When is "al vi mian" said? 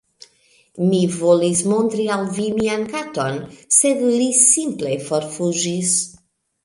2.15-2.87